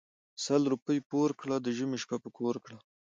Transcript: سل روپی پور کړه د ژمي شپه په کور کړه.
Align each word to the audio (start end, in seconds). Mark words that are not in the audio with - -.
سل 0.43 0.61
روپی 0.73 0.99
پور 1.09 1.29
کړه 1.41 1.55
د 1.61 1.67
ژمي 1.77 1.97
شپه 2.03 2.17
په 2.23 2.29
کور 2.37 2.55
کړه. 2.65 2.77